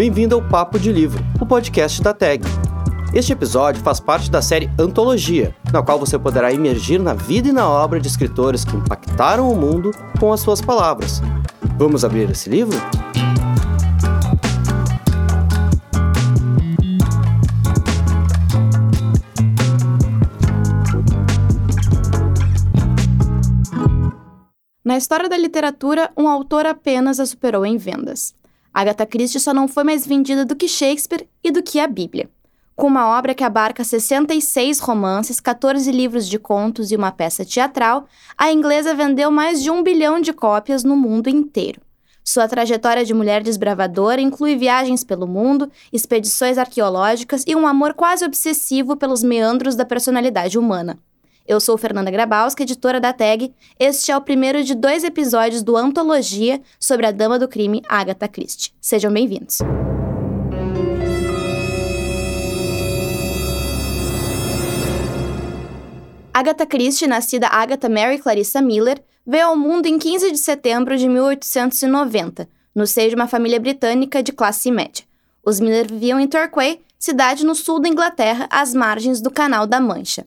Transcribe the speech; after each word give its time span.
Bem-vindo 0.00 0.34
ao 0.34 0.40
Papo 0.40 0.78
de 0.78 0.90
Livro, 0.90 1.22
o 1.38 1.44
podcast 1.44 2.00
da 2.00 2.14
TAG. 2.14 2.42
Este 3.12 3.34
episódio 3.34 3.82
faz 3.82 4.00
parte 4.00 4.30
da 4.30 4.40
série 4.40 4.70
Antologia, 4.78 5.54
na 5.70 5.82
qual 5.82 5.98
você 5.98 6.18
poderá 6.18 6.50
emergir 6.50 6.98
na 6.98 7.12
vida 7.12 7.50
e 7.50 7.52
na 7.52 7.68
obra 7.68 8.00
de 8.00 8.08
escritores 8.08 8.64
que 8.64 8.74
impactaram 8.74 9.52
o 9.52 9.54
mundo 9.54 9.90
com 10.18 10.32
as 10.32 10.40
suas 10.40 10.62
palavras. 10.62 11.20
Vamos 11.76 12.02
abrir 12.02 12.30
esse 12.30 12.48
livro? 12.48 12.78
Na 24.82 24.96
história 24.96 25.28
da 25.28 25.36
literatura, 25.36 26.10
um 26.16 26.26
autor 26.26 26.64
apenas 26.64 27.20
a 27.20 27.26
superou 27.26 27.66
em 27.66 27.76
vendas. 27.76 28.39
Agatha 28.72 29.04
Christie 29.04 29.40
só 29.40 29.52
não 29.52 29.66
foi 29.66 29.84
mais 29.84 30.06
vendida 30.06 30.44
do 30.44 30.56
que 30.56 30.68
Shakespeare 30.68 31.28
e 31.42 31.50
do 31.50 31.62
que 31.62 31.80
a 31.80 31.86
Bíblia. 31.86 32.30
Com 32.76 32.86
uma 32.86 33.18
obra 33.18 33.34
que 33.34 33.44
abarca 33.44 33.84
66 33.84 34.78
romances, 34.78 35.38
14 35.38 35.92
livros 35.92 36.26
de 36.26 36.38
contos 36.38 36.90
e 36.90 36.96
uma 36.96 37.12
peça 37.12 37.44
teatral, 37.44 38.06
a 38.38 38.50
inglesa 38.50 38.94
vendeu 38.94 39.30
mais 39.30 39.62
de 39.62 39.70
um 39.70 39.82
bilhão 39.82 40.20
de 40.20 40.32
cópias 40.32 40.82
no 40.82 40.96
mundo 40.96 41.28
inteiro. 41.28 41.80
Sua 42.24 42.48
trajetória 42.48 43.04
de 43.04 43.12
mulher 43.12 43.42
desbravadora 43.42 44.20
inclui 44.20 44.56
viagens 44.56 45.02
pelo 45.02 45.26
mundo, 45.26 45.70
expedições 45.92 46.58
arqueológicas 46.58 47.44
e 47.46 47.56
um 47.56 47.66
amor 47.66 47.92
quase 47.92 48.24
obsessivo 48.24 48.96
pelos 48.96 49.22
meandros 49.22 49.74
da 49.74 49.84
personalidade 49.84 50.58
humana. 50.58 50.98
Eu 51.50 51.58
sou 51.58 51.76
Fernanda 51.76 52.12
Grabowska, 52.12 52.62
editora 52.62 53.00
da 53.00 53.12
TAG. 53.12 53.52
Este 53.76 54.12
é 54.12 54.16
o 54.16 54.20
primeiro 54.20 54.62
de 54.62 54.72
dois 54.72 55.02
episódios 55.02 55.64
do 55.64 55.76
Antologia 55.76 56.62
sobre 56.78 57.06
a 57.06 57.10
Dama 57.10 57.40
do 57.40 57.48
Crime, 57.48 57.82
Agatha 57.88 58.28
Christie. 58.28 58.72
Sejam 58.80 59.12
bem-vindos. 59.12 59.58
Agatha 66.32 66.64
Christie, 66.64 67.08
nascida 67.08 67.48
Agatha 67.48 67.88
Mary 67.88 68.18
Clarissa 68.18 68.62
Miller, 68.62 69.02
veio 69.26 69.48
ao 69.48 69.56
mundo 69.56 69.86
em 69.86 69.98
15 69.98 70.30
de 70.30 70.38
setembro 70.38 70.96
de 70.96 71.08
1890, 71.08 72.48
no 72.72 72.86
seio 72.86 73.08
de 73.08 73.16
uma 73.16 73.26
família 73.26 73.58
britânica 73.58 74.22
de 74.22 74.30
classe 74.30 74.70
média. 74.70 75.04
Os 75.44 75.58
Miller 75.58 75.88
viviam 75.88 76.20
em 76.20 76.28
Torquay, 76.28 76.80
cidade 76.96 77.44
no 77.44 77.56
sul 77.56 77.80
da 77.80 77.88
Inglaterra, 77.88 78.46
às 78.48 78.72
margens 78.72 79.20
do 79.20 79.32
Canal 79.32 79.66
da 79.66 79.80
Mancha. 79.80 80.24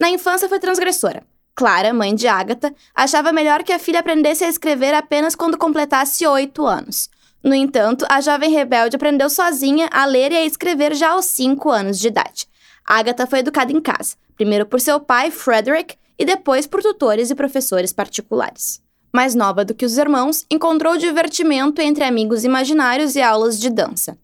Na 0.00 0.08
infância 0.08 0.48
foi 0.48 0.58
transgressora. 0.58 1.22
Clara, 1.54 1.92
mãe 1.92 2.14
de 2.14 2.28
Agatha, 2.28 2.72
achava 2.94 3.32
melhor 3.32 3.64
que 3.64 3.72
a 3.72 3.78
filha 3.78 3.98
aprendesse 3.98 4.44
a 4.44 4.48
escrever 4.48 4.94
apenas 4.94 5.34
quando 5.34 5.58
completasse 5.58 6.24
oito 6.24 6.64
anos. 6.64 7.10
No 7.42 7.54
entanto, 7.54 8.06
a 8.08 8.20
jovem 8.20 8.50
rebelde 8.50 8.96
aprendeu 8.96 9.28
sozinha 9.28 9.88
a 9.92 10.04
ler 10.04 10.30
e 10.32 10.36
a 10.36 10.44
escrever 10.44 10.94
já 10.94 11.10
aos 11.10 11.24
cinco 11.24 11.70
anos 11.70 11.98
de 11.98 12.08
idade. 12.08 12.46
Agatha 12.84 13.26
foi 13.26 13.40
educada 13.40 13.72
em 13.72 13.80
casa, 13.80 14.16
primeiro 14.36 14.66
por 14.66 14.80
seu 14.80 15.00
pai, 15.00 15.30
Frederick, 15.30 15.96
e 16.18 16.24
depois 16.24 16.66
por 16.66 16.82
tutores 16.82 17.30
e 17.30 17.34
professores 17.34 17.92
particulares. 17.92 18.80
Mais 19.12 19.34
nova 19.34 19.64
do 19.64 19.74
que 19.74 19.84
os 19.84 19.98
irmãos, 19.98 20.44
encontrou 20.50 20.96
divertimento 20.96 21.80
entre 21.80 22.04
amigos 22.04 22.44
imaginários 22.44 23.16
e 23.16 23.22
aulas 23.22 23.58
de 23.58 23.70
dança. 23.70 24.16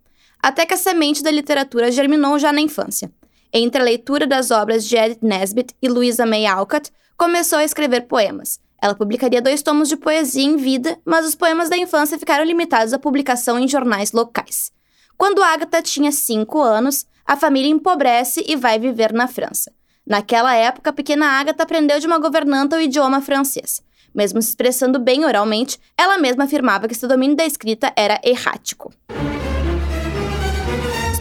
Até 0.42 0.66
que 0.66 0.74
a 0.74 0.76
semente 0.76 1.22
da 1.22 1.30
literatura 1.30 1.90
germinou 1.90 2.38
já 2.38 2.52
na 2.52 2.60
infância. 2.60 3.10
Entre 3.56 3.80
a 3.80 3.84
leitura 3.84 4.26
das 4.26 4.50
obras 4.50 4.84
de 4.84 4.96
Edith 4.96 5.22
Nesbit 5.22 5.76
e 5.80 5.88
Louisa 5.88 6.26
May 6.26 6.44
Alcott, 6.44 6.90
começou 7.16 7.60
a 7.60 7.64
escrever 7.64 8.08
poemas. 8.08 8.58
Ela 8.82 8.96
publicaria 8.96 9.40
dois 9.40 9.62
tomos 9.62 9.88
de 9.88 9.96
poesia 9.96 10.42
em 10.42 10.56
vida, 10.56 10.98
mas 11.04 11.24
os 11.24 11.36
poemas 11.36 11.70
da 11.70 11.76
infância 11.76 12.18
ficaram 12.18 12.44
limitados 12.44 12.92
à 12.92 12.98
publicação 12.98 13.56
em 13.56 13.68
jornais 13.68 14.10
locais. 14.10 14.72
Quando 15.16 15.40
Agatha 15.40 15.80
tinha 15.80 16.10
cinco 16.10 16.60
anos, 16.60 17.06
a 17.24 17.36
família 17.36 17.70
empobrece 17.70 18.44
e 18.44 18.56
vai 18.56 18.76
viver 18.76 19.12
na 19.12 19.28
França. 19.28 19.72
Naquela 20.04 20.52
época, 20.56 20.90
a 20.90 20.92
pequena 20.92 21.38
Agatha 21.38 21.62
aprendeu 21.62 22.00
de 22.00 22.08
uma 22.08 22.18
governanta 22.18 22.76
o 22.76 22.80
idioma 22.80 23.20
francês. 23.20 23.80
Mesmo 24.12 24.42
se 24.42 24.48
expressando 24.48 24.98
bem 24.98 25.24
oralmente, 25.24 25.78
ela 25.96 26.18
mesma 26.18 26.42
afirmava 26.42 26.88
que 26.88 26.94
seu 26.94 27.08
domínio 27.08 27.36
da 27.36 27.46
escrita 27.46 27.92
era 27.96 28.20
errático 28.24 28.92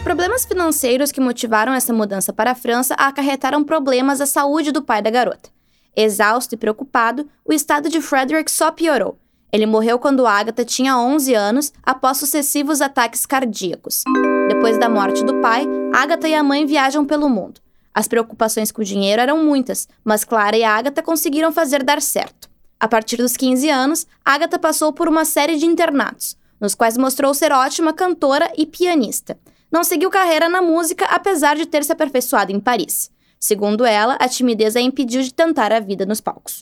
problemas 0.04 0.44
financeiros 0.44 1.10
que 1.10 1.18
motivaram 1.18 1.72
essa 1.72 1.90
mudança 1.90 2.30
para 2.30 2.50
a 2.50 2.54
França 2.54 2.94
acarretaram 2.94 3.64
problemas 3.64 4.20
à 4.20 4.26
saúde 4.26 4.70
do 4.70 4.82
pai 4.82 5.00
da 5.00 5.08
garota. 5.08 5.48
Exausto 5.96 6.54
e 6.54 6.58
preocupado, 6.58 7.26
o 7.42 7.54
estado 7.54 7.88
de 7.88 8.02
Frederick 8.02 8.50
só 8.50 8.70
piorou. 8.70 9.18
Ele 9.50 9.64
morreu 9.64 9.98
quando 9.98 10.26
Agatha 10.26 10.62
tinha 10.62 10.98
11 10.98 11.32
anos, 11.32 11.72
após 11.82 12.18
sucessivos 12.18 12.82
ataques 12.82 13.24
cardíacos. 13.24 14.02
Depois 14.48 14.76
da 14.78 14.90
morte 14.90 15.24
do 15.24 15.40
pai, 15.40 15.66
Agatha 15.94 16.28
e 16.28 16.34
a 16.34 16.42
mãe 16.42 16.66
viajam 16.66 17.06
pelo 17.06 17.30
mundo. 17.30 17.58
As 17.94 18.06
preocupações 18.06 18.70
com 18.70 18.82
o 18.82 18.84
dinheiro 18.84 19.22
eram 19.22 19.42
muitas, 19.42 19.88
mas 20.04 20.22
Clara 20.22 20.56
e 20.56 20.64
Agatha 20.64 21.02
conseguiram 21.02 21.50
fazer 21.50 21.82
dar 21.82 22.02
certo. 22.02 22.50
A 22.78 22.86
partir 22.86 23.16
dos 23.16 23.38
15 23.38 23.70
anos, 23.70 24.06
Agatha 24.22 24.58
passou 24.58 24.92
por 24.92 25.08
uma 25.08 25.24
série 25.24 25.56
de 25.56 25.64
internatos, 25.64 26.36
nos 26.60 26.74
quais 26.74 26.98
mostrou 26.98 27.32
ser 27.32 27.52
ótima 27.52 27.92
cantora 27.92 28.52
e 28.54 28.66
pianista 28.66 29.38
não 29.70 29.84
seguiu 29.84 30.10
carreira 30.10 30.48
na 30.48 30.62
música 30.62 31.04
apesar 31.06 31.56
de 31.56 31.66
ter 31.66 31.84
se 31.84 31.92
aperfeiçoado 31.92 32.52
em 32.52 32.60
Paris. 32.60 33.10
Segundo 33.38 33.84
ela, 33.84 34.16
a 34.20 34.28
timidez 34.28 34.76
a 34.76 34.80
impediu 34.80 35.22
de 35.22 35.34
tentar 35.34 35.72
a 35.72 35.80
vida 35.80 36.06
nos 36.06 36.20
palcos. 36.20 36.58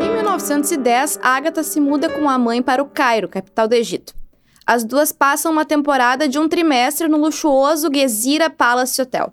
Em 0.00 0.10
1910, 0.10 1.18
Agatha 1.22 1.62
se 1.62 1.80
muda 1.80 2.08
com 2.08 2.28
a 2.28 2.38
mãe 2.38 2.62
para 2.62 2.82
o 2.82 2.86
Cairo, 2.86 3.28
capital 3.28 3.68
do 3.68 3.74
Egito. 3.74 4.14
As 4.66 4.84
duas 4.84 5.12
passam 5.12 5.50
uma 5.50 5.64
temporada 5.64 6.28
de 6.28 6.38
um 6.38 6.48
trimestre 6.48 7.08
no 7.08 7.16
luxuoso 7.16 7.90
Gezira 7.92 8.48
Palace 8.48 9.00
Hotel. 9.00 9.32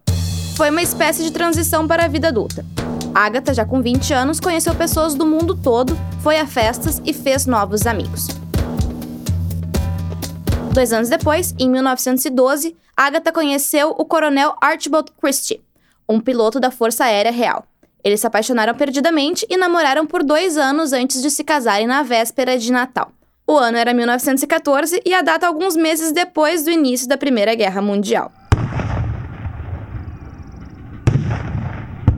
Foi 0.56 0.70
uma 0.70 0.82
espécie 0.82 1.24
de 1.24 1.32
transição 1.32 1.88
para 1.88 2.06
a 2.06 2.08
vida 2.08 2.30
adulta. 2.30 2.66
Agatha, 3.14 3.54
já 3.54 3.66
com 3.66 3.82
20 3.82 4.14
anos, 4.14 4.40
conheceu 4.40 4.74
pessoas 4.76 5.14
do 5.14 5.26
mundo 5.26 5.56
todo, 5.56 5.98
foi 6.22 6.38
a 6.38 6.48
festas 6.48 7.02
e 7.06 7.14
fez 7.14 7.46
novos 7.46 7.86
amigos. 7.86 8.28
Dois 10.76 10.92
anos 10.92 11.08
depois, 11.08 11.56
em 11.58 11.70
1912, 11.70 12.76
Agatha 12.98 13.32
conheceu 13.32 13.96
o 13.98 14.04
coronel 14.04 14.58
Archibald 14.60 15.10
Christie, 15.18 15.64
um 16.08 16.20
piloto 16.20 16.60
da 16.60 16.70
Força 16.70 17.06
Aérea 17.06 17.32
Real. 17.32 17.66
Eles 18.04 18.20
se 18.20 18.28
apaixonaram 18.28 18.76
perdidamente 18.76 19.48
e 19.50 19.56
namoraram 19.56 20.06
por 20.06 20.22
dois 20.22 20.58
anos 20.58 20.92
antes 20.92 21.22
de 21.22 21.32
se 21.32 21.46
casarem 21.46 21.88
na 21.88 22.04
véspera 22.04 22.60
de 22.60 22.74
Natal. 22.74 23.14
O 23.48 23.58
ano 23.58 23.78
era 23.78 23.94
1914 23.94 25.02
e 25.06 25.14
a 25.14 25.22
data 25.22 25.48
alguns 25.48 25.78
meses 25.78 26.12
depois 26.12 26.66
do 26.66 26.72
início 26.72 27.08
da 27.08 27.18
Primeira 27.18 27.56
Guerra 27.56 27.82
Mundial. 27.82 28.30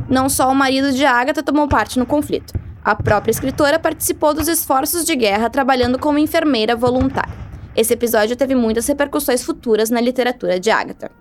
Não 0.09 0.27
só 0.27 0.49
o 0.49 0.55
marido 0.55 0.91
de 0.91 1.05
Agatha 1.05 1.43
tomou 1.43 1.67
parte 1.67 1.99
no 1.99 2.07
conflito. 2.07 2.55
A 2.83 2.95
própria 2.95 3.29
escritora 3.29 3.77
participou 3.77 4.33
dos 4.33 4.47
esforços 4.47 5.05
de 5.05 5.15
guerra 5.15 5.47
trabalhando 5.47 5.99
como 5.99 6.17
enfermeira 6.17 6.75
voluntária. 6.75 7.46
Esse 7.77 7.93
episódio 7.93 8.35
teve 8.35 8.55
muitas 8.55 8.87
repercussões 8.87 9.43
futuras 9.43 9.91
na 9.91 10.01
literatura 10.01 10.59
de 10.59 10.71
Agatha. 10.71 11.11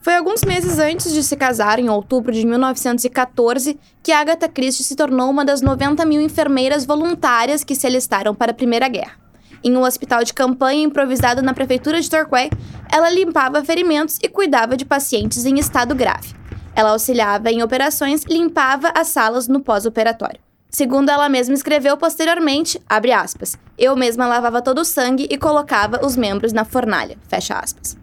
Foi 0.00 0.16
alguns 0.16 0.42
meses 0.42 0.78
antes 0.78 1.12
de 1.12 1.22
se 1.22 1.36
casar, 1.36 1.78
em 1.78 1.90
outubro 1.90 2.32
de 2.32 2.46
1914, 2.46 3.78
que 4.02 4.10
Agatha 4.10 4.48
Christie 4.48 4.84
se 4.84 4.96
tornou 4.96 5.30
uma 5.30 5.44
das 5.44 5.60
90 5.60 6.02
mil 6.06 6.22
enfermeiras 6.22 6.86
voluntárias 6.86 7.62
que 7.62 7.74
se 7.74 7.86
alistaram 7.86 8.34
para 8.34 8.52
a 8.52 8.54
Primeira 8.54 8.88
Guerra. 8.88 9.20
Em 9.62 9.76
um 9.76 9.84
hospital 9.84 10.24
de 10.24 10.32
campanha 10.32 10.82
improvisado 10.82 11.42
na 11.42 11.52
prefeitura 11.52 12.00
de 12.00 12.08
Torquay, 12.08 12.48
ela 12.90 13.10
limpava 13.10 13.62
ferimentos 13.62 14.18
e 14.22 14.30
cuidava 14.30 14.78
de 14.78 14.86
pacientes 14.86 15.44
em 15.44 15.58
estado 15.58 15.94
grave. 15.94 16.34
Ela 16.74 16.92
auxiliava 16.92 17.50
em 17.50 17.62
operações 17.62 18.24
e 18.24 18.32
limpava 18.32 18.90
as 18.96 19.08
salas 19.08 19.46
no 19.46 19.60
pós-operatório. 19.60 20.40
Segundo 20.74 21.10
ela 21.10 21.28
mesma 21.28 21.54
escreveu 21.54 21.98
posteriormente, 21.98 22.80
abre 22.88 23.12
aspas, 23.12 23.58
eu 23.76 23.94
mesma 23.94 24.26
lavava 24.26 24.62
todo 24.62 24.80
o 24.80 24.84
sangue 24.86 25.28
e 25.30 25.36
colocava 25.36 26.02
os 26.02 26.16
membros 26.16 26.50
na 26.50 26.64
fornalha, 26.64 27.18
fecha 27.28 27.58
aspas. 27.58 27.94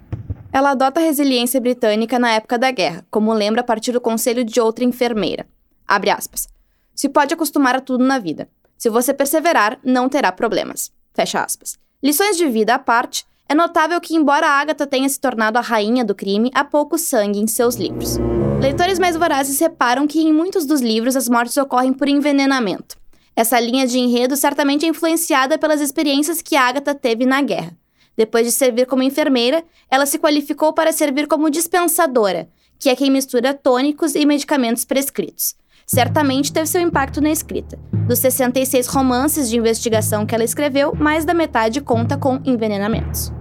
Ela 0.53 0.71
adota 0.71 0.99
a 0.99 1.03
resiliência 1.03 1.59
britânica 1.59 2.19
na 2.19 2.31
época 2.31 2.59
da 2.59 2.69
guerra, 2.69 3.03
como 3.09 3.33
lembra 3.33 3.61
a 3.61 3.63
partir 3.63 3.91
do 3.91 3.99
conselho 3.99 4.43
de 4.43 4.61
outra 4.61 4.85
enfermeira. 4.85 5.47
Abre 5.87 6.11
aspas. 6.11 6.47
Se 6.93 7.09
pode 7.09 7.33
acostumar 7.33 7.75
a 7.75 7.81
tudo 7.81 8.03
na 8.03 8.19
vida. 8.19 8.47
Se 8.77 8.87
você 8.87 9.15
perseverar, 9.15 9.79
não 9.83 10.07
terá 10.07 10.31
problemas. 10.31 10.91
Fecha 11.11 11.41
aspas. 11.41 11.77
Lições 12.03 12.37
de 12.37 12.47
vida 12.47 12.75
à 12.75 12.79
parte, 12.79 13.25
é 13.47 13.55
notável 13.55 13.99
que, 13.99 14.15
embora 14.15 14.47
Agatha 14.47 14.85
tenha 14.85 15.09
se 15.09 15.19
tornado 15.19 15.57
a 15.57 15.61
rainha 15.61 16.05
do 16.05 16.13
crime, 16.13 16.51
há 16.53 16.63
pouco 16.63 16.99
sangue 16.99 17.39
em 17.39 17.47
seus 17.47 17.75
livros. 17.75 18.19
Leitores 18.61 18.99
mais 18.99 19.15
vorazes 19.15 19.57
reparam 19.57 20.05
que 20.05 20.19
em 20.19 20.33
muitos 20.33 20.65
dos 20.65 20.81
livros 20.81 21.15
as 21.15 21.29
mortes 21.29 21.55
ocorrem 21.55 21.93
por 21.93 22.09
envenenamento. 22.09 22.97
Essa 23.33 23.57
linha 23.57 23.87
de 23.87 23.97
enredo 23.97 24.35
certamente 24.35 24.85
é 24.85 24.89
influenciada 24.89 25.57
pelas 25.57 25.79
experiências 25.79 26.41
que 26.41 26.57
Agatha 26.57 26.93
teve 26.93 27.25
na 27.25 27.41
guerra. 27.41 27.71
Depois 28.17 28.45
de 28.45 28.51
servir 28.51 28.85
como 28.85 29.01
enfermeira, 29.01 29.63
ela 29.89 30.05
se 30.05 30.19
qualificou 30.19 30.73
para 30.73 30.91
servir 30.91 31.25
como 31.25 31.49
dispensadora, 31.49 32.49
que 32.77 32.89
é 32.89 32.95
quem 32.97 33.09
mistura 33.09 33.53
tônicos 33.53 34.13
e 34.13 34.25
medicamentos 34.25 34.83
prescritos. 34.83 35.55
Certamente 35.87 36.51
teve 36.51 36.67
seu 36.67 36.81
impacto 36.81 37.21
na 37.21 37.31
escrita. 37.31 37.79
Dos 38.09 38.19
66 38.19 38.87
romances 38.87 39.49
de 39.49 39.55
investigação 39.55 40.25
que 40.25 40.35
ela 40.35 40.43
escreveu, 40.43 40.93
mais 40.93 41.23
da 41.23 41.33
metade 41.33 41.79
conta 41.79 42.17
com 42.17 42.41
envenenamentos. 42.43 43.31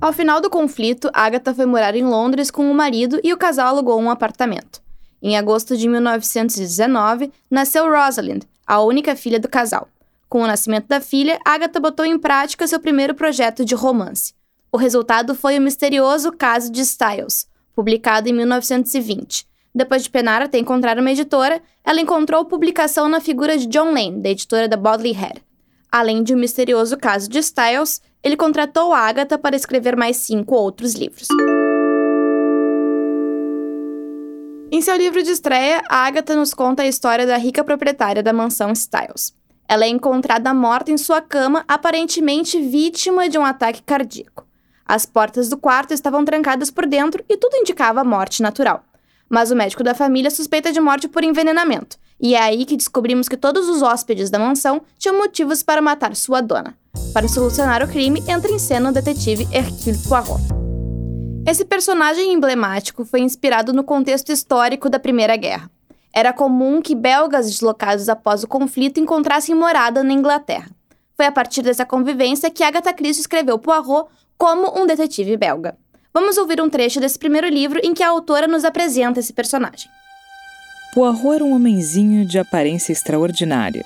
Ao 0.00 0.14
final 0.14 0.40
do 0.40 0.48
conflito, 0.48 1.10
Agatha 1.12 1.54
foi 1.54 1.66
morar 1.66 1.94
em 1.94 2.04
Londres 2.04 2.50
com 2.50 2.70
o 2.70 2.74
marido 2.74 3.20
e 3.22 3.34
o 3.34 3.36
casal 3.36 3.68
alugou 3.68 4.00
um 4.00 4.08
apartamento. 4.08 4.80
Em 5.22 5.36
agosto 5.36 5.76
de 5.76 5.86
1919, 5.86 7.30
nasceu 7.50 7.84
Rosalind, 7.84 8.44
a 8.66 8.80
única 8.80 9.14
filha 9.14 9.38
do 9.38 9.46
casal. 9.46 9.88
Com 10.26 10.40
o 10.40 10.46
nascimento 10.46 10.86
da 10.86 11.02
filha, 11.02 11.38
Agatha 11.44 11.78
botou 11.78 12.06
em 12.06 12.18
prática 12.18 12.66
seu 12.66 12.80
primeiro 12.80 13.14
projeto 13.14 13.62
de 13.62 13.74
romance. 13.74 14.32
O 14.72 14.78
resultado 14.78 15.34
foi 15.34 15.58
o 15.58 15.60
misterioso 15.60 16.32
caso 16.32 16.72
de 16.72 16.80
Styles, 16.80 17.46
publicado 17.76 18.26
em 18.26 18.32
1920. 18.32 19.46
Depois 19.74 20.02
de 20.02 20.08
penar 20.08 20.40
até 20.40 20.56
encontrar 20.56 20.98
uma 20.98 21.10
editora, 21.10 21.60
ela 21.84 22.00
encontrou 22.00 22.46
publicação 22.46 23.06
na 23.06 23.20
figura 23.20 23.58
de 23.58 23.66
John 23.66 23.92
Lane, 23.92 24.22
da 24.22 24.30
editora 24.30 24.66
da 24.66 24.78
Bodley 24.78 25.12
Head. 25.12 25.42
Além 25.92 26.22
de 26.22 26.34
um 26.34 26.38
misterioso 26.38 26.96
caso 26.96 27.28
de 27.28 27.38
Styles, 27.40 28.00
ele 28.22 28.36
contratou 28.36 28.92
Agatha 28.92 29.38
para 29.38 29.56
escrever 29.56 29.96
mais 29.96 30.16
cinco 30.16 30.54
outros 30.54 30.94
livros. 30.94 31.28
Em 34.72 34.80
seu 34.80 34.96
livro 34.96 35.22
de 35.22 35.30
estreia, 35.30 35.82
Agatha 35.88 36.36
nos 36.36 36.54
conta 36.54 36.82
a 36.82 36.86
história 36.86 37.26
da 37.26 37.36
rica 37.36 37.64
proprietária 37.64 38.22
da 38.22 38.32
mansão 38.32 38.70
Styles. 38.72 39.34
Ela 39.68 39.84
é 39.84 39.88
encontrada 39.88 40.54
morta 40.54 40.92
em 40.92 40.98
sua 40.98 41.20
cama, 41.20 41.64
aparentemente 41.66 42.60
vítima 42.60 43.28
de 43.28 43.38
um 43.38 43.44
ataque 43.44 43.82
cardíaco. 43.82 44.46
As 44.84 45.06
portas 45.06 45.48
do 45.48 45.56
quarto 45.56 45.94
estavam 45.94 46.24
trancadas 46.24 46.70
por 46.70 46.86
dentro 46.86 47.24
e 47.28 47.36
tudo 47.36 47.56
indicava 47.56 48.04
morte 48.04 48.42
natural. 48.42 48.84
Mas 49.28 49.50
o 49.50 49.56
médico 49.56 49.84
da 49.84 49.94
família 49.94 50.30
suspeita 50.30 50.72
de 50.72 50.80
morte 50.80 51.08
por 51.08 51.22
envenenamento, 51.22 51.96
e 52.20 52.34
é 52.34 52.42
aí 52.42 52.64
que 52.64 52.76
descobrimos 52.76 53.28
que 53.28 53.36
todos 53.36 53.68
os 53.68 53.82
hóspedes 53.82 54.30
da 54.30 54.38
mansão 54.38 54.82
tinham 54.98 55.16
motivos 55.16 55.62
para 55.62 55.80
matar 55.80 56.14
sua 56.16 56.40
dona. 56.40 56.76
Para 57.12 57.28
solucionar 57.28 57.82
o 57.82 57.88
crime, 57.88 58.22
entra 58.28 58.50
em 58.50 58.58
cena 58.58 58.90
o 58.90 58.92
detetive 58.92 59.48
Hercule 59.52 59.98
Poirot. 60.08 60.42
Esse 61.46 61.64
personagem 61.64 62.32
emblemático 62.32 63.04
foi 63.04 63.20
inspirado 63.20 63.72
no 63.72 63.82
contexto 63.82 64.30
histórico 64.30 64.88
da 64.88 64.98
Primeira 64.98 65.36
Guerra. 65.36 65.70
Era 66.12 66.32
comum 66.32 66.82
que 66.82 66.94
belgas 66.94 67.46
deslocados 67.46 68.08
após 68.08 68.42
o 68.42 68.48
conflito 68.48 69.00
encontrassem 69.00 69.54
morada 69.54 70.02
na 70.02 70.12
Inglaterra. 70.12 70.70
Foi 71.16 71.26
a 71.26 71.32
partir 71.32 71.62
dessa 71.62 71.86
convivência 71.86 72.50
que 72.50 72.64
Agatha 72.64 72.92
Christie 72.92 73.20
escreveu 73.20 73.58
Poirot 73.58 74.08
como 74.36 74.78
um 74.80 74.86
detetive 74.86 75.36
belga. 75.36 75.76
Vamos 76.12 76.38
ouvir 76.38 76.60
um 76.60 76.68
trecho 76.68 77.00
desse 77.00 77.18
primeiro 77.18 77.48
livro 77.48 77.80
em 77.82 77.94
que 77.94 78.02
a 78.02 78.08
autora 78.08 78.48
nos 78.48 78.64
apresenta 78.64 79.20
esse 79.20 79.32
personagem. 79.32 79.88
Poirot 80.92 81.34
era 81.36 81.44
um 81.44 81.54
homenzinho 81.54 82.24
de 82.24 82.38
aparência 82.38 82.92
extraordinária. 82.92 83.84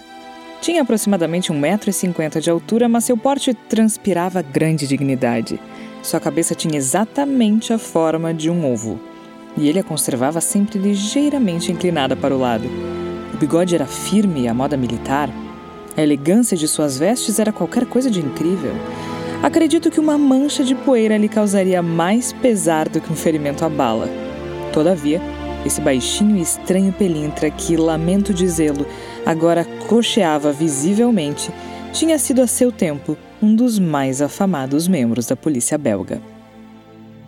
Tinha 0.65 0.81
aproximadamente 0.81 1.53
1,50m 1.53 2.41
de 2.41 2.49
altura, 2.49 2.89
mas 2.89 3.05
seu 3.05 3.19
porte 3.19 3.53
transpirava 3.53 4.41
grande 4.41 4.87
dignidade. 4.87 5.61
Sua 6.03 6.19
cabeça 6.19 6.55
tinha 6.55 6.79
exatamente 6.79 7.71
a 7.71 7.79
forma 7.79 8.33
de 8.33 8.49
um 8.49 8.73
ovo, 8.73 8.99
e 9.59 9.69
ele 9.69 9.79
a 9.79 9.85
conservava 9.85 10.41
sempre 10.41 10.79
ligeiramente 10.79 11.71
inclinada 11.71 12.17
para 12.17 12.35
o 12.35 12.39
lado. 12.39 12.67
O 13.35 13.37
bigode 13.37 13.75
era 13.75 13.85
firme 13.85 14.49
à 14.49 14.55
moda 14.55 14.75
militar. 14.75 15.29
A 15.99 16.01
elegância 16.01 16.57
de 16.57 16.67
suas 16.67 16.99
vestes 16.99 17.39
era 17.39 17.53
qualquer 17.53 17.85
coisa 17.85 18.11
de 18.11 18.21
incrível. 18.21 18.73
Acredito 19.43 19.91
que 19.91 20.01
uma 20.01 20.17
mancha 20.17 20.65
de 20.65 20.75
poeira 20.75 21.19
lhe 21.19 21.29
causaria 21.29 21.83
mais 21.83 22.33
pesar 22.33 22.89
do 22.89 23.03
que 23.03 23.13
um 23.13 23.17
ferimento 23.17 23.67
à 23.67 23.69
bala. 23.69 24.09
Todavia, 24.73 25.21
esse 25.65 25.81
baixinho 25.81 26.37
e 26.37 26.41
estranho 26.43 26.93
pelintra 26.93 27.51
que, 27.51 27.77
lamento 27.77 28.33
dizê-lo, 28.35 28.87
agora 29.25 29.65
cocheava 29.89 30.53
visivelmente, 30.53 31.51
tinha 31.93 32.19
sido 32.19 32.43
a 32.43 32.47
seu 32.47 32.73
tempo 32.73 33.17
um 33.41 33.55
dos 33.55 33.79
mais 33.79 34.21
afamados 34.23 34.89
membros 34.89 35.27
da 35.27 35.37
polícia 35.37 35.79
belga. 35.79 36.21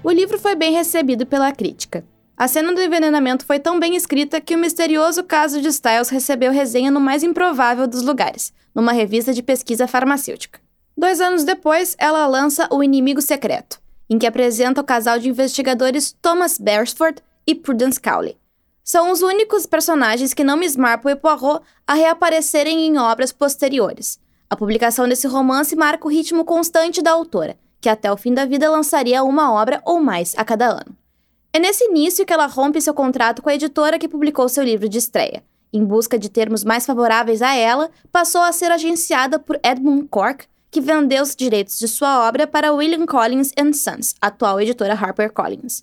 O 0.02 0.10
livro 0.10 0.38
foi 0.38 0.54
bem 0.54 0.72
recebido 0.72 1.26
pela 1.26 1.52
crítica. 1.52 2.04
A 2.36 2.46
cena 2.46 2.74
do 2.74 2.82
envenenamento 2.82 3.46
foi 3.46 3.58
tão 3.58 3.80
bem 3.80 3.96
escrita 3.96 4.40
que 4.40 4.54
o 4.54 4.58
misterioso 4.58 5.24
caso 5.24 5.60
de 5.62 5.68
Styles 5.68 6.10
recebeu 6.10 6.52
resenha 6.52 6.90
no 6.90 7.00
mais 7.00 7.22
improvável 7.22 7.86
dos 7.86 8.02
lugares, 8.02 8.52
numa 8.74 8.92
revista 8.92 9.32
de 9.32 9.42
pesquisa 9.42 9.88
farmacêutica. 9.88 10.60
Dois 10.96 11.20
anos 11.20 11.44
depois, 11.44 11.96
ela 11.98 12.26
lança 12.26 12.68
O 12.70 12.82
Inimigo 12.82 13.22
Secreto, 13.22 13.80
em 14.08 14.18
que 14.18 14.26
apresenta 14.26 14.80
o 14.80 14.84
casal 14.84 15.18
de 15.18 15.28
investigadores 15.28 16.14
Thomas 16.20 16.58
Beresford 16.58 17.22
e 17.46 17.54
Prudence 17.54 18.00
Cowley. 18.00 18.36
São 18.82 19.10
os 19.10 19.22
únicos 19.22 19.66
personagens 19.66 20.32
que 20.32 20.44
não 20.44 20.56
Miss 20.56 20.76
Marple 20.76 21.12
e 21.12 21.16
Poirot 21.16 21.60
a 21.86 21.94
reaparecerem 21.94 22.86
em 22.86 22.98
obras 22.98 23.32
posteriores. 23.32 24.18
A 24.48 24.56
publicação 24.56 25.08
desse 25.08 25.26
romance 25.26 25.74
marca 25.74 26.06
o 26.06 26.10
ritmo 26.10 26.44
constante 26.44 27.02
da 27.02 27.10
autora, 27.10 27.58
que 27.80 27.88
até 27.88 28.12
o 28.12 28.16
fim 28.16 28.32
da 28.32 28.44
vida 28.44 28.70
lançaria 28.70 29.24
uma 29.24 29.52
obra 29.52 29.82
ou 29.84 30.00
mais 30.00 30.34
a 30.36 30.44
cada 30.44 30.66
ano. 30.66 30.96
É 31.52 31.58
nesse 31.58 31.84
início 31.84 32.24
que 32.24 32.32
ela 32.32 32.46
rompe 32.46 32.80
seu 32.80 32.94
contrato 32.94 33.42
com 33.42 33.48
a 33.48 33.54
editora 33.54 33.98
que 33.98 34.08
publicou 34.08 34.48
seu 34.48 34.62
livro 34.62 34.88
de 34.88 34.98
estreia. 34.98 35.42
Em 35.72 35.84
busca 35.84 36.18
de 36.18 36.28
termos 36.28 36.62
mais 36.62 36.86
favoráveis 36.86 37.42
a 37.42 37.54
ela, 37.54 37.90
passou 38.12 38.42
a 38.42 38.52
ser 38.52 38.70
agenciada 38.70 39.38
por 39.38 39.58
Edmund 39.64 40.06
Cork, 40.08 40.46
que 40.70 40.80
vendeu 40.80 41.22
os 41.22 41.34
direitos 41.34 41.78
de 41.78 41.88
sua 41.88 42.28
obra 42.28 42.46
para 42.46 42.72
William 42.72 43.06
Collins 43.06 43.52
Sons, 43.74 44.14
atual 44.20 44.60
editora 44.60 44.94
HarperCollins. 44.94 45.82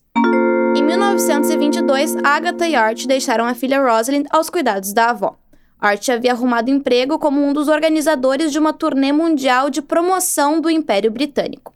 Em 0.94 0.96
1922, 0.96 2.18
Agatha 2.24 2.68
e 2.68 2.76
Art 2.76 3.08
deixaram 3.08 3.46
a 3.46 3.56
filha 3.56 3.82
Rosalind 3.82 4.28
aos 4.30 4.48
cuidados 4.48 4.94
da 4.94 5.10
avó. 5.10 5.36
Art 5.82 6.08
havia 6.08 6.34
arrumado 6.34 6.70
emprego 6.70 7.18
como 7.18 7.44
um 7.44 7.52
dos 7.52 7.68
organizadores 7.68 8.52
de 8.52 8.60
uma 8.60 8.74
turnê 8.74 9.12
mundial 9.12 9.72
de 9.72 9.82
promoção 9.82 10.62
do 10.62 10.70
Império 10.70 11.10
Britânico. 11.10 11.74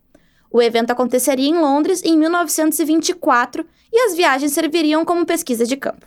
O 0.51 0.61
evento 0.61 0.91
aconteceria 0.91 1.49
em 1.49 1.59
Londres 1.59 2.03
em 2.03 2.15
1924 2.15 3.65
e 3.91 3.99
as 4.01 4.15
viagens 4.15 4.51
serviriam 4.51 5.03
como 5.03 5.25
pesquisa 5.25 5.65
de 5.65 5.75
campo. 5.75 6.05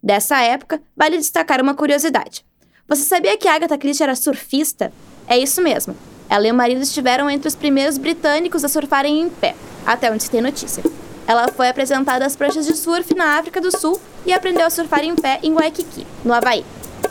Dessa 0.00 0.40
época, 0.40 0.80
vale 0.96 1.18
destacar 1.18 1.60
uma 1.60 1.74
curiosidade. 1.74 2.46
Você 2.86 3.02
sabia 3.02 3.36
que 3.36 3.48
Agatha 3.48 3.76
Christie 3.76 4.04
era 4.04 4.14
surfista? 4.14 4.92
É 5.26 5.36
isso 5.36 5.60
mesmo. 5.60 5.96
Ela 6.30 6.46
e 6.46 6.52
o 6.52 6.54
marido 6.54 6.80
estiveram 6.80 7.28
entre 7.28 7.48
os 7.48 7.56
primeiros 7.56 7.98
britânicos 7.98 8.64
a 8.64 8.68
surfarem 8.68 9.20
em 9.20 9.28
pé, 9.28 9.56
até 9.84 10.12
onde 10.12 10.22
se 10.22 10.30
tem 10.30 10.40
notícia. 10.40 10.80
Ela 11.26 11.48
foi 11.48 11.68
apresentada 11.68 12.26
às 12.26 12.36
pranchas 12.36 12.66
de 12.66 12.76
surf 12.76 13.14
na 13.14 13.38
África 13.38 13.60
do 13.60 13.76
Sul 13.76 14.00
e 14.26 14.32
aprendeu 14.32 14.66
a 14.66 14.70
surfar 14.70 15.04
em 15.04 15.14
pé 15.14 15.38
em 15.42 15.52
Waikiki, 15.52 16.06
no 16.24 16.32
Havaí. 16.32 16.64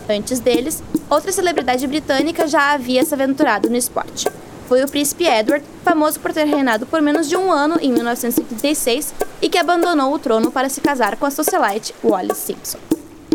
Antes 0.10 0.40
deles, 0.40 0.84
outra 1.10 1.32
celebridade 1.32 1.86
britânica 1.88 2.48
já 2.48 2.74
havia 2.74 3.04
se 3.06 3.14
aventurado 3.14 3.70
no 3.70 3.78
esporte. 3.78 4.28
Foi 4.68 4.84
o 4.84 4.88
príncipe 4.88 5.26
Edward, 5.26 5.66
famoso 5.84 6.20
por 6.20 6.32
ter 6.32 6.46
reinado 6.46 6.86
por 6.86 7.02
menos 7.02 7.28
de 7.28 7.36
um 7.36 7.52
ano 7.52 7.78
em 7.82 7.92
1936 7.92 9.14
e 9.42 9.50
que 9.50 9.58
abandonou 9.58 10.14
o 10.14 10.20
trono 10.20 10.52
para 10.52 10.70
se 10.70 10.80
casar 10.80 11.18
com 11.18 11.26
a 11.26 11.32
socialite 11.32 11.94
Wallis 12.04 12.38
Simpson. 12.38 12.80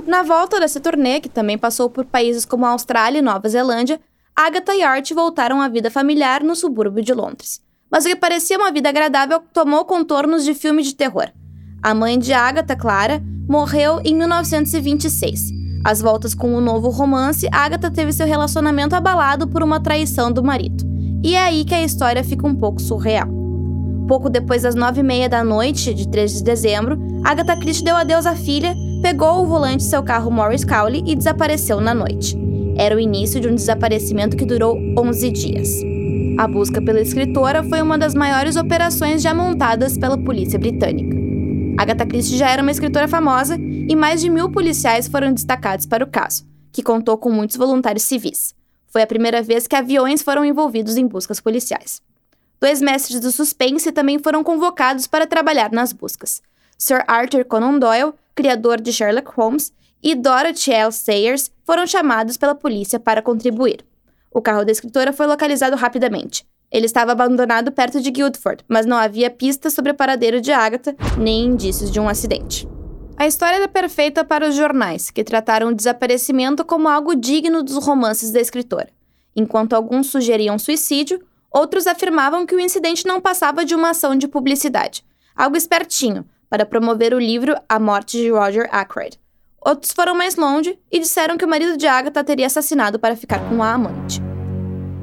Na 0.07 0.23
volta 0.23 0.61
dessa 0.61 0.81
turnê, 0.81 1.21
que 1.21 1.29
também 1.29 1.59
passou 1.59 1.91
por 1.91 2.05
países 2.05 2.45
como 2.45 2.65
Austrália 2.65 3.19
e 3.19 3.23
Nova 3.23 3.49
Zelândia, 3.49 4.01
Agatha 4.35 4.75
e 4.75 4.83
Art 4.83 5.11
voltaram 5.13 5.61
à 5.61 5.69
vida 5.69 5.91
familiar 5.91 6.43
no 6.43 6.55
subúrbio 6.55 7.03
de 7.03 7.13
Londres 7.13 7.66
mas 7.91 8.05
o 8.05 8.09
que 8.09 8.17
parecia 8.17 8.59
uma 8.59 8.73
vida 8.73 8.89
agradável 8.89 9.41
tomou 9.53 9.85
contornos 9.85 10.45
de 10.45 10.55
filme 10.55 10.83
de 10.83 10.95
terror. 10.95 11.29
A 11.83 11.95
mãe 11.95 12.19
de 12.19 12.33
Agatha, 12.33 12.75
Clara, 12.75 13.23
morreu 13.49 14.01
em 14.05 14.15
1926. 14.15 15.57
Às 15.85 16.03
voltas 16.03 16.35
com 16.35 16.53
o 16.53 16.59
um 16.59 16.61
novo 16.61 16.89
romance, 16.91 17.49
Agatha 17.53 17.91
teve 17.91 18.13
seu 18.13 18.27
relacionamento 18.27 18.97
abalado 18.97 19.47
por 19.47 19.63
uma 19.63 19.79
traição 19.79 20.33
do 20.33 20.43
marido. 20.43 20.85
E 21.23 21.35
é 21.35 21.41
aí 21.41 21.65
que 21.65 21.75
a 21.75 21.83
história 21.83 22.25
fica 22.25 22.47
um 22.47 22.55
pouco 22.55 22.81
surreal. 22.81 23.29
Pouco 24.09 24.29
depois 24.29 24.63
das 24.63 24.75
nove 24.75 25.01
e 25.01 25.05
meia 25.05 25.29
da 25.29 25.45
noite 25.45 25.95
de 25.95 26.09
3 26.09 26.35
de 26.35 26.43
dezembro, 26.45 26.99
Agatha 27.25 27.57
Christie 27.57 27.85
deu 27.85 27.97
adeus 27.97 28.27
à 28.27 28.35
filha, 28.35 28.75
pegou 29.03 29.43
o 29.43 29.47
volante 29.47 29.85
de 29.85 29.91
seu 29.91 30.03
carro 30.03 30.31
Morris 30.31 30.65
Cowley 30.65 31.03
e 31.07 31.15
desapareceu 31.15 31.81
na 31.81 31.95
noite. 31.95 32.37
Era 32.77 32.95
o 32.95 33.01
início 33.01 33.41
de 33.41 33.49
um 33.49 33.55
desaparecimento 33.55 34.37
que 34.37 34.45
durou 34.45 34.77
11 34.99 35.31
dias. 35.31 35.96
A 36.39 36.47
busca 36.47 36.83
pela 36.83 37.01
escritora 37.01 37.63
foi 37.65 37.81
uma 37.81 37.97
das 37.97 38.15
maiores 38.15 38.57
operações 38.57 39.23
já 39.23 39.33
montadas 39.33 39.97
pela 39.97 40.19
polícia 40.19 40.59
britânica. 40.59 41.17
Agatha 41.79 42.05
Christie 42.05 42.37
já 42.37 42.51
era 42.51 42.61
uma 42.61 42.71
escritora 42.71 43.09
famosa 43.09 43.57
e 43.57 43.97
mais 43.97 44.21
de 44.21 44.29
mil 44.29 44.51
policiais 44.51 45.09
foram 45.09 45.33
destacados 45.33 45.87
para 45.87 46.05
o 46.05 46.07
caso, 46.07 46.47
que 46.71 46.83
contou 46.83 47.17
com 47.17 47.31
muitos 47.31 47.57
voluntários 47.57 48.05
civis. 48.05 48.55
Foi 48.89 49.01
a 49.01 49.07
primeira 49.07 49.43
vez 49.43 49.67
que 49.67 49.75
aviões 49.75 50.21
foram 50.21 50.45
envolvidos 50.45 50.99
em 50.99 51.07
buscas 51.07 51.41
policiais. 51.41 52.03
Dois 52.61 52.83
mestres 52.83 53.19
do 53.19 53.33
suspense 53.33 53.91
também 53.91 54.19
foram 54.19 54.45
convocados 54.45 55.07
para 55.07 55.27
trabalhar 55.27 55.73
nas 55.73 55.91
buscas. 55.91 56.43
Sir 56.77 57.03
Arthur 57.09 57.47
Conan 57.47 57.79
Doyle, 57.79 58.13
criador 58.35 58.79
de 58.79 58.93
Sherlock 58.93 59.31
Holmes, 59.35 59.73
e 60.03 60.15
Dorothy 60.15 60.71
L. 60.71 60.93
Sayers 60.93 61.51
foram 61.65 61.87
chamados 61.87 62.37
pela 62.37 62.55
polícia 62.55 63.01
para 63.01 63.23
contribuir. 63.23 63.79
O 64.37 64.43
carro 64.43 64.67
da 64.67 64.73
escritora 64.73 65.15
foi 65.15 65.27
localizado 65.27 65.77
rapidamente. 65.77 66.47
Ele 66.71 66.85
estava 66.85 67.13
abandonado 67.13 67.73
perto 67.73 68.03
de 68.03 68.11
Guildford, 68.11 68.65
mas 68.69 68.85
não 68.85 68.99
havia 68.99 69.31
pistas 69.31 69.73
sobre 69.73 69.93
o 69.93 69.95
paradeiro 69.95 70.41
de 70.43 70.53
Agatha, 70.53 70.95
nem 71.17 71.47
indícios 71.47 71.91
de 71.91 71.99
um 71.99 72.09
acidente. 72.09 72.69
A 73.17 73.27
história 73.27 73.57
era 73.57 73.69
perfeita 73.69 74.25
para 74.25 74.47
os 74.47 74.55
jornais, 74.55 75.11
que 75.11 75.25
trataram 75.25 75.69
o 75.69 75.75
desaparecimento 75.75 76.67
como 76.67 76.87
algo 76.87 77.17
digno 77.17 77.63
dos 77.63 77.83
romances 77.83 78.31
da 78.31 78.41
escritora. 78.41 78.91
Enquanto 79.35 79.73
alguns 79.73 80.09
sugeriam 80.09 80.59
suicídio, 80.59 81.19
Outros 81.57 81.87
afirmavam 81.87 82.45
que 82.45 82.55
o 82.55 82.61
incidente 82.61 83.07
não 83.07 83.19
passava 83.19 83.65
de 83.65 83.75
uma 83.75 83.89
ação 83.89 84.15
de 84.15 84.29
publicidade, 84.29 85.03
algo 85.35 85.57
espertinho, 85.57 86.23
para 86.51 86.67
promover 86.67 87.15
o 87.15 87.19
livro 87.19 87.57
A 87.67 87.81
Morte 87.81 88.19
de 88.19 88.31
Roger 88.31 88.69
Ackroyd. 88.71 89.19
Outros 89.65 89.93
foram 89.93 90.15
mais 90.15 90.37
longe 90.37 90.79
e 90.93 90.99
disseram 90.99 91.39
que 91.39 91.47
o 91.47 91.49
marido 91.49 91.79
de 91.79 91.87
Agatha 91.87 92.23
teria 92.23 92.47
assassinado 92.47 92.99
para 92.99 93.17
ficar 93.17 93.41
com 93.49 93.63
a 93.63 93.73
amante. 93.73 94.26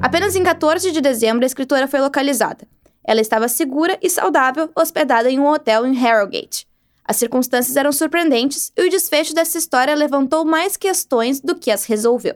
Apenas 0.03 0.35
em 0.35 0.43
14 0.43 0.91
de 0.91 0.99
dezembro 0.99 1.45
a 1.45 1.47
escritora 1.47 1.87
foi 1.87 2.01
localizada. 2.01 2.67
Ela 3.05 3.21
estava 3.21 3.47
segura 3.47 3.97
e 4.01 4.09
saudável, 4.09 4.69
hospedada 4.75 5.31
em 5.31 5.39
um 5.39 5.47
hotel 5.47 5.85
em 5.85 5.93
Harrogate. 5.93 6.67
As 7.05 7.15
circunstâncias 7.15 7.77
eram 7.77 7.93
surpreendentes 7.93 8.69
e 8.75 8.85
o 8.85 8.89
desfecho 8.89 9.33
dessa 9.33 9.57
história 9.57 9.95
levantou 9.95 10.43
mais 10.43 10.75
questões 10.75 11.39
do 11.39 11.55
que 11.55 11.71
as 11.71 11.85
resolveu. 11.85 12.35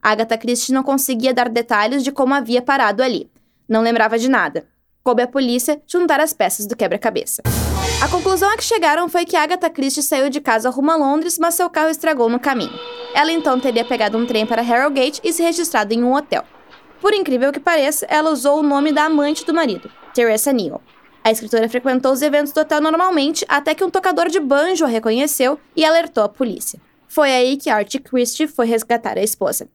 Agatha 0.00 0.38
Christie 0.38 0.72
não 0.72 0.84
conseguia 0.84 1.34
dar 1.34 1.48
detalhes 1.48 2.04
de 2.04 2.12
como 2.12 2.34
havia 2.34 2.62
parado 2.62 3.02
ali. 3.02 3.28
Não 3.68 3.82
lembrava 3.82 4.16
de 4.16 4.28
nada. 4.28 4.64
Coube 5.02 5.22
à 5.22 5.26
polícia 5.26 5.82
juntar 5.88 6.20
as 6.20 6.32
peças 6.32 6.66
do 6.66 6.76
quebra-cabeça. 6.76 7.42
A 8.00 8.06
conclusão 8.06 8.48
a 8.48 8.56
que 8.56 8.62
chegaram 8.62 9.08
foi 9.08 9.24
que 9.24 9.34
Agatha 9.34 9.68
Christie 9.68 10.04
saiu 10.04 10.30
de 10.30 10.40
casa 10.40 10.70
rumo 10.70 10.92
a 10.92 10.96
Londres, 10.96 11.36
mas 11.36 11.56
seu 11.56 11.68
carro 11.68 11.90
estragou 11.90 12.28
no 12.28 12.38
caminho. 12.38 12.78
Ela 13.12 13.32
então 13.32 13.58
teria 13.58 13.84
pegado 13.84 14.16
um 14.16 14.24
trem 14.24 14.46
para 14.46 14.62
Harrogate 14.62 15.20
e 15.24 15.32
se 15.32 15.42
registrado 15.42 15.92
em 15.92 16.04
um 16.04 16.14
hotel. 16.14 16.44
Por 17.02 17.12
incrível 17.12 17.50
que 17.50 17.58
pareça, 17.58 18.06
ela 18.08 18.30
usou 18.30 18.60
o 18.60 18.62
nome 18.62 18.92
da 18.92 19.06
amante 19.06 19.44
do 19.44 19.52
marido, 19.52 19.90
Teresa 20.14 20.52
Neal. 20.52 20.80
A 21.24 21.32
escritora 21.32 21.68
frequentou 21.68 22.12
os 22.12 22.22
eventos 22.22 22.52
do 22.52 22.60
hotel 22.60 22.80
normalmente 22.80 23.44
até 23.48 23.74
que 23.74 23.82
um 23.82 23.90
tocador 23.90 24.28
de 24.28 24.38
banjo 24.38 24.84
a 24.84 24.88
reconheceu 24.88 25.58
e 25.74 25.84
alertou 25.84 26.22
a 26.22 26.28
polícia. 26.28 26.80
Foi 27.08 27.32
aí 27.32 27.56
que 27.56 27.68
Archie 27.68 27.98
Christie 27.98 28.46
foi 28.46 28.66
resgatar 28.66 29.18
a 29.18 29.22
esposa. 29.22 29.68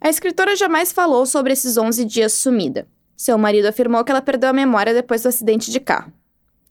A 0.00 0.08
escritora 0.08 0.54
jamais 0.54 0.92
falou 0.92 1.26
sobre 1.26 1.52
esses 1.52 1.76
11 1.76 2.04
dias 2.04 2.34
sumida. 2.34 2.86
Seu 3.16 3.36
marido 3.36 3.66
afirmou 3.66 4.04
que 4.04 4.12
ela 4.12 4.22
perdeu 4.22 4.48
a 4.48 4.52
memória 4.52 4.94
depois 4.94 5.24
do 5.24 5.28
acidente 5.28 5.72
de 5.72 5.80
carro. 5.80 6.12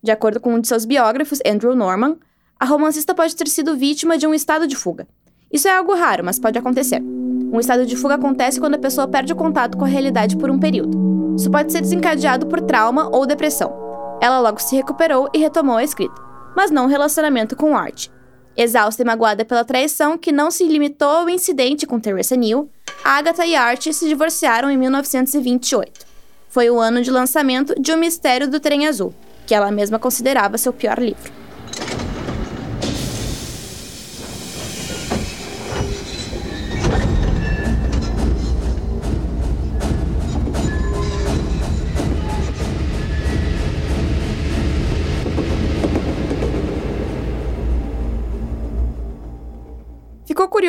De 0.01 0.12
acordo 0.12 0.39
com 0.39 0.53
um 0.53 0.62
de 0.62 0.70
seus 0.70 0.86
biógrafos, 0.86 1.39
Andrew 1.46 1.75
Norman, 1.75 2.18
a 2.58 2.63
romancista 2.63 3.13
pode 3.13 3.36
ter 3.36 3.50
sido 3.50 3.75
vítima 3.75 4.18
de 4.18 4.25
um 4.25 4.34
estado 4.34 4.65
de 4.65 4.77
fuga. 4.77 5.06
Isso 5.51 5.68
é 5.68 5.72
algo 5.72 5.94
raro, 5.94 6.24
mas 6.24 6.39
pode 6.39 6.58
acontecer. 6.58 7.03
Um 7.51 7.60
estado 7.60 7.86
de 7.86 7.96
fuga 7.96 8.15
acontece 8.15 8.60
quando 8.60 8.75
a 8.75 8.79
pessoa 8.79 9.08
perde 9.08 9.34
o 9.34 9.36
contato 9.36 9.75
com 9.75 9.84
a 9.84 9.88
realidade 9.88 10.38
por 10.38 10.51
um 10.51 10.60
período. 10.60 11.36
Isso 11.36 11.50
pode 11.50 11.72
ser 11.72 11.82
desencadeado 11.82 12.46
por 12.46 12.62
trauma 12.62 13.10
ou 13.12 13.25
depressão. 13.25 13.74
Ela 14.22 14.39
logo 14.39 14.60
se 14.60 14.75
recuperou 14.75 15.29
e 15.34 15.39
retomou 15.39 15.77
a 15.77 15.84
escrita, 15.84 16.13
mas 16.56 16.70
não 16.70 16.86
o 16.86 16.88
relacionamento 16.88 17.56
com 17.56 17.75
Art. 17.75 18.08
Exausta 18.56 19.01
e 19.01 19.06
magoada 19.06 19.44
pela 19.44 19.65
traição 19.65 20.18
que 20.18 20.32
não 20.32 20.51
se 20.51 20.63
limitou 20.63 21.08
ao 21.08 21.29
incidente 21.29 21.88
com 21.88 22.00
Teresa 22.00 22.36
Neal, 22.36 22.68
Agatha 23.03 23.46
e 23.46 23.56
Art 23.56 23.91
se 23.91 24.08
divorciaram 24.08 24.70
em 24.70 24.77
1928. 24.77 26.06
Foi 26.50 26.70
o 26.70 26.79
ano 26.79 27.01
de 27.01 27.10
lançamento 27.10 27.74
de 27.79 27.91
O 27.91 27.98
Mistério 27.98 28.50
do 28.50 28.60
Trem 28.60 28.88
Azul, 28.88 29.13
que 29.48 29.56
ela 29.56 29.72
mesma 29.72 29.98
considerava 29.98 30.58
seu 30.58 30.74
pior 30.74 31.00
livro. 31.00 31.32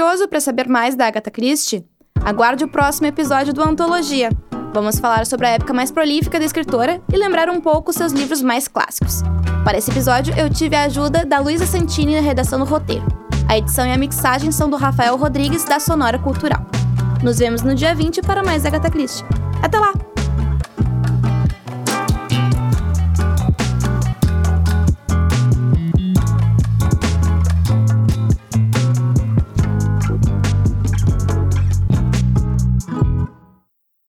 Curioso 0.01 0.27
para 0.29 0.41
saber 0.41 0.67
mais 0.67 0.95
da 0.95 1.07
Agatha 1.07 1.31
Christie? 1.31 1.85
Aguarde 2.25 2.65
o 2.65 2.69
próximo 2.69 3.07
episódio 3.07 3.53
do 3.53 3.63
Antologia. 3.63 4.31
Vamos 4.73 4.99
falar 4.99 5.27
sobre 5.27 5.47
a 5.47 5.51
época 5.51 5.75
mais 5.75 5.91
prolífica 5.91 6.39
da 6.39 6.45
escritora 6.47 7.03
e 7.13 7.19
lembrar 7.19 7.51
um 7.51 7.61
pouco 7.61 7.93
seus 7.93 8.11
livros 8.11 8.41
mais 8.41 8.67
clássicos. 8.67 9.21
Para 9.63 9.77
esse 9.77 9.91
episódio, 9.91 10.33
eu 10.39 10.49
tive 10.49 10.75
a 10.75 10.85
ajuda 10.85 11.27
da 11.27 11.39
Luísa 11.39 11.67
Santini 11.67 12.15
na 12.15 12.23
redação 12.23 12.59
do 12.59 12.65
roteiro. 12.65 13.07
A 13.47 13.59
edição 13.59 13.87
e 13.87 13.93
a 13.93 13.99
mixagem 13.99 14.51
são 14.51 14.71
do 14.71 14.77
Rafael 14.79 15.19
Rodrigues, 15.19 15.65
da 15.65 15.79
Sonora 15.79 16.19
Cultural. 16.19 16.65
Nos 17.23 17.39
vemos 17.39 17.61
no 17.61 17.75
dia 17.75 17.95
20 17.95 18.23
para 18.23 18.43
mais 18.43 18.65
Agatha 18.65 18.91
Christie. 18.91 19.27
Até 19.63 19.79
lá! 19.79 20.10